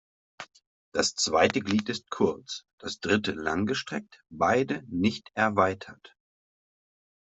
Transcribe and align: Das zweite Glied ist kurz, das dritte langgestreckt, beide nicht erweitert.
Das 0.95 1.13
zweite 1.13 1.59
Glied 1.59 1.87
ist 1.89 2.09
kurz, 2.09 2.63
das 2.79 3.01
dritte 3.01 3.33
langgestreckt, 3.33 4.23
beide 4.31 4.81
nicht 4.87 5.29
erweitert. 5.35 6.15